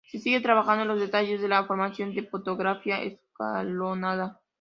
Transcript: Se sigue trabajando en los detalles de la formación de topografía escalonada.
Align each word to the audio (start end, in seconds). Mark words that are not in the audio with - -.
Se 0.09 0.17
sigue 0.17 0.41
trabajando 0.41 0.81
en 0.81 0.87
los 0.87 0.99
detalles 0.99 1.41
de 1.43 1.47
la 1.47 1.63
formación 1.65 2.15
de 2.15 2.23
topografía 2.23 3.03
escalonada. 3.03 4.41